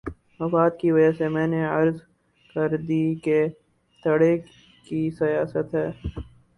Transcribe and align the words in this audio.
مفاد 0.39 0.71
کی 0.79 0.89
وجہ 0.91 1.27
میں 1.29 1.45
نے 1.47 1.61
عرض 1.67 1.97
کر 2.55 2.69
دی 2.87 3.03
کہ 3.23 3.37
دھڑے 4.03 4.35
کی 4.87 5.09
سیاست 5.19 5.75
ہے۔ 5.75 5.89